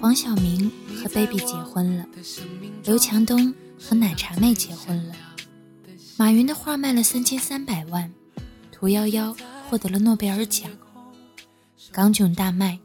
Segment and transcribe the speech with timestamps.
[0.00, 2.06] 黄晓明和 baby 结婚了，
[2.84, 5.14] 刘强东和奶茶妹结婚了，
[6.16, 8.10] 马云的画卖了三千三百万，
[8.72, 9.36] 屠呦呦
[9.68, 10.70] 获得了诺贝尔奖，
[11.92, 12.78] 港囧大卖，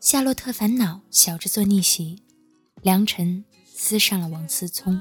[0.00, 2.22] 夏洛特烦恼小制作逆袭，
[2.80, 4.98] 梁晨撕上了王思聪。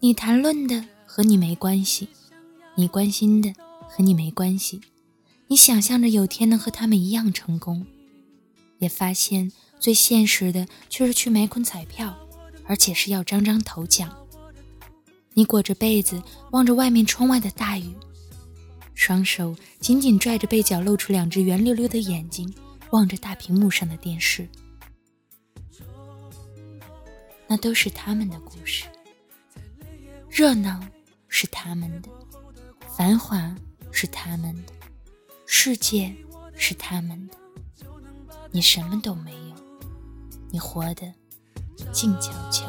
[0.00, 2.08] 你谈论的和你没关系，
[2.76, 3.52] 你关心的
[3.90, 4.80] 和你没关系，
[5.48, 7.86] 你想象着有天能和他们一样成功。
[8.78, 12.16] 也发现最现实的却是去买捆彩票，
[12.66, 14.14] 而且是要张张头奖。
[15.32, 16.22] 你裹着被子
[16.52, 17.94] 望着外面窗外的大雨，
[18.94, 22.52] 双手紧紧拽着被角，露出两只圆溜溜的眼睛，
[22.90, 24.48] 望着大屏幕上的电视。
[27.46, 28.84] 那都是他们的故事，
[30.30, 30.80] 热闹
[31.28, 32.08] 是他们的，
[32.96, 33.54] 繁华
[33.90, 34.72] 是他们的，
[35.46, 36.14] 世界
[36.56, 37.36] 是他们的。
[38.56, 39.56] 你什么都没有，
[40.52, 41.12] 你活得
[41.92, 42.64] 静悄悄。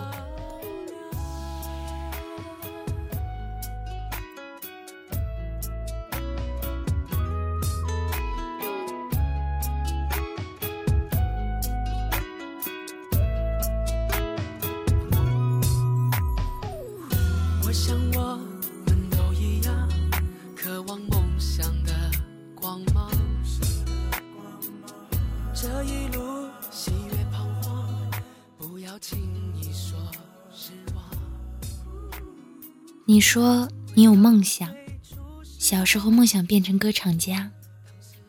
[17.63, 18.39] 我想我
[18.87, 19.87] 们都一样，
[20.55, 21.93] 渴望梦想的
[25.65, 28.11] 这一路喜悦彷徨，
[28.55, 29.17] 不要轻
[29.55, 29.97] 易说
[30.53, 31.03] 失望。
[33.07, 34.71] 你说你有梦想，
[35.57, 37.49] 小时候梦想变成歌唱家，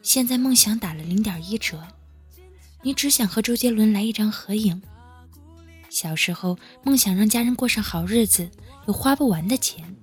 [0.00, 1.86] 现在梦想打了零点一折。
[2.80, 4.80] 你只想和周杰伦来一张合影。
[5.90, 8.50] 小时候梦想让家人过上好日子，
[8.86, 9.94] 有花不完的钱，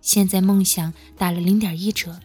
[0.00, 2.20] 现在梦想打了零点一折。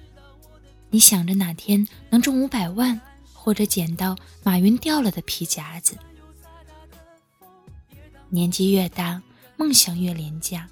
[0.92, 3.02] 你想着哪天能中五百万，
[3.46, 5.96] 或者捡到马云掉了的皮夹子。
[8.28, 9.22] 年纪越大，
[9.56, 10.68] 梦想越廉价，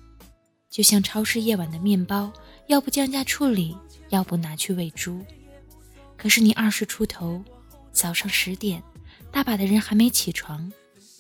[0.71, 2.33] 就像超市夜晚的面包，
[2.65, 3.77] 要不降价处理，
[4.09, 5.23] 要不拿去喂猪。
[6.17, 7.43] 可是你二十出头，
[7.91, 8.81] 早上十点。
[9.31, 10.73] 大把的人还没起床，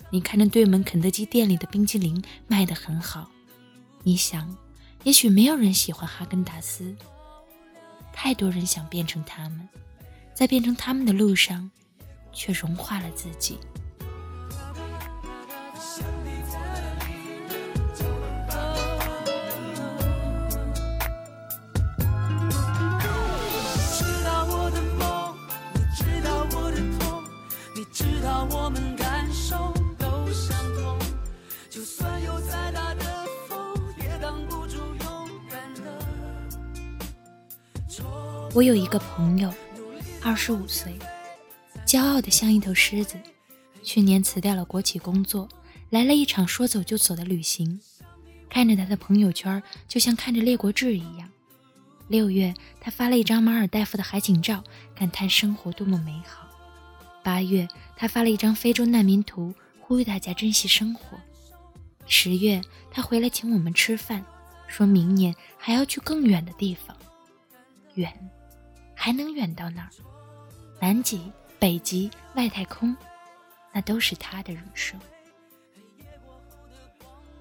[0.09, 3.29] 你看着对门肯德基店里的冰激凌卖得很好，
[4.01, 4.57] 你想，
[5.03, 6.95] 也许没有人喜欢哈根达斯。
[8.11, 9.69] 太多人想变成他们，
[10.33, 11.69] 在变成他们的路上，
[12.31, 13.57] 却融化了自己。
[38.55, 39.51] 我有一个朋友，
[40.25, 40.97] 二十五岁，
[41.85, 43.17] 骄傲的像一头狮子。
[43.83, 45.49] 去年辞掉了国企工作，
[45.89, 47.77] 来了一场说走就走的旅行。
[48.49, 51.29] 看着他的朋友圈，就像看着列国志一样。
[52.07, 54.63] 六月，他发了一张马尔代夫的海景照，
[54.95, 56.47] 感叹生活多么美好。
[57.21, 57.67] 八月，
[57.97, 61.17] 他发了一张非洲难民图，呼吁大家珍惜生活。
[62.07, 64.23] 十月，他回来请我们吃饭，
[64.67, 66.95] 说明年还要去更远的地方。
[67.95, 68.09] 远。
[68.95, 69.89] 还能远到哪儿？
[70.83, 72.93] 南极、北极、外太空，
[73.71, 74.99] 那都是他的人生。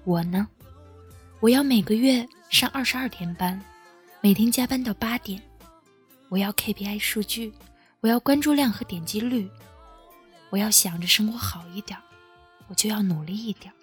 [0.05, 0.47] 我呢？
[1.41, 3.61] 我要每个月上二十二天班，
[4.21, 5.41] 每天加班到八点。
[6.29, 7.51] 我要 KPI 数据，
[7.99, 9.51] 我要关注量和点击率。
[10.49, 11.99] 我要想着生活好一点，
[12.69, 13.73] 我就要努力一点。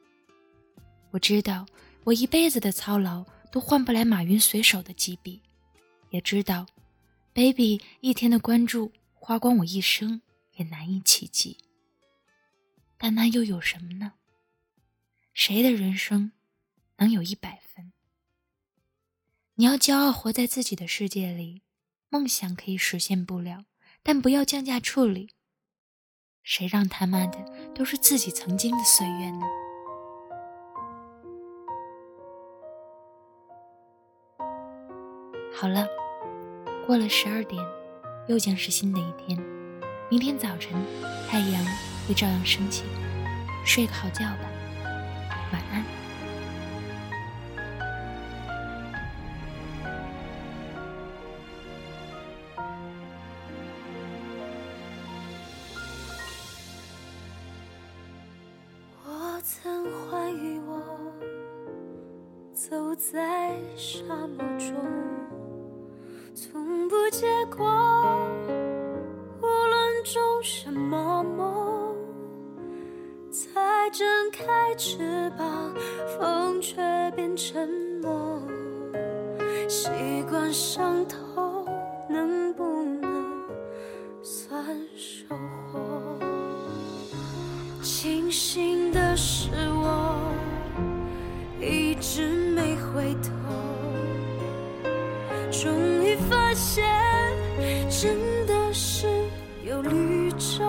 [1.10, 1.66] 我知道，
[2.04, 3.22] 我一辈子的操劳
[3.52, 5.38] 都换不来马云随手的几笔，
[6.08, 6.64] 也知道。
[7.34, 8.90] baby 一天的关注
[9.22, 10.22] 花光我一生
[10.54, 11.58] 也难以企及，
[12.96, 14.14] 但那又有什么呢？
[15.34, 16.32] 谁的人生
[16.96, 17.92] 能有一百分？
[19.56, 21.60] 你要骄傲活在自己的世界里，
[22.08, 23.66] 梦想可以实现不了，
[24.02, 25.34] 但不要降价处理。
[26.42, 29.46] 谁让他妈的都是自己曾经的岁月呢？
[35.54, 35.86] 好了。
[36.86, 37.62] 过了十二点，
[38.30, 39.36] 又将是新的一天。
[40.08, 40.72] 明天早晨
[41.28, 41.64] 太阳
[42.06, 42.84] 会照样升起，
[43.66, 44.48] 睡个好觉吧，
[45.52, 45.84] 晚安。
[59.04, 60.80] 我曾怀疑我
[62.54, 64.76] 走在沙漠中，
[66.32, 67.79] 从不结果。
[74.76, 75.74] 翅膀，
[76.18, 76.76] 风却
[77.16, 77.68] 变沉
[78.02, 78.42] 默。
[79.68, 79.88] 习
[80.28, 81.64] 惯伤痛，
[82.08, 83.42] 能不能
[84.22, 84.64] 算
[84.96, 85.34] 收
[85.72, 86.18] 获？
[87.82, 90.20] 清醒的是我，
[91.60, 93.30] 一直没回头。
[95.50, 95.72] 终
[96.04, 96.84] 于发现，
[97.88, 98.16] 真
[98.46, 99.06] 的是。
[99.62, 100.64] 有绿洲，